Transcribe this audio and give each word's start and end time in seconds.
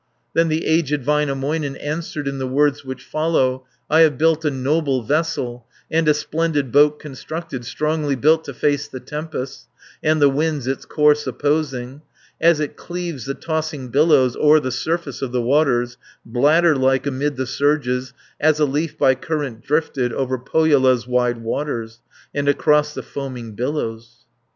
Then 0.33 0.47
the 0.47 0.65
aged 0.65 1.03
Väinämöinen 1.05 1.77
Answered 1.79 2.27
in 2.27 2.39
the 2.39 2.47
words 2.47 2.83
which 2.83 3.03
follow: 3.03 3.67
"I 3.87 3.99
have 3.99 4.17
built 4.17 4.43
a 4.43 4.49
noble 4.49 5.03
vessel 5.03 5.67
And 5.91 6.07
a 6.07 6.15
splendid 6.15 6.71
boat 6.71 6.97
constructed, 6.97 7.65
Strongly 7.65 8.15
built 8.15 8.43
to 8.45 8.53
face 8.55 8.87
the 8.87 8.99
tempests, 8.99 9.67
And 10.01 10.19
the 10.19 10.27
winds 10.27 10.65
its 10.65 10.85
course 10.85 11.27
opposing, 11.27 12.01
As 12.41 12.59
It 12.59 12.75
cleaves 12.77 13.25
the 13.27 13.35
tossing 13.35 13.89
billows, 13.89 14.35
O'er 14.37 14.59
the 14.59 14.71
surface 14.71 15.21
of 15.21 15.31
the 15.31 15.39
water, 15.43 15.85
690 15.85 15.99
Bladder 16.25 16.75
like 16.75 17.05
amid 17.05 17.35
the 17.35 17.45
surges, 17.45 18.11
As 18.39 18.59
a 18.59 18.65
leaf, 18.65 18.97
by 18.97 19.13
current 19.13 19.61
drifted, 19.61 20.11
Over 20.13 20.39
Pohjola's 20.39 21.05
wide 21.07 21.43
waters, 21.43 21.99
And 22.33 22.49
across 22.49 22.95
the 22.95 23.03
foaming 23.03 23.51
billows." 23.51 24.25